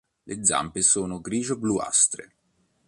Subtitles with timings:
[0.29, 2.33] Le zampe sono grigio-bluastre.